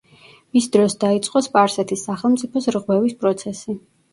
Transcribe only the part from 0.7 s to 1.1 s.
დროს